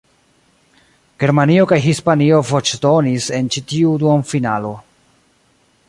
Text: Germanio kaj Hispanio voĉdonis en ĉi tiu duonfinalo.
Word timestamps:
Germanio 1.23 1.67
kaj 1.71 1.79
Hispanio 1.83 2.39
voĉdonis 2.53 3.29
en 3.41 3.53
ĉi 3.57 3.65
tiu 3.73 3.93
duonfinalo. 4.05 4.75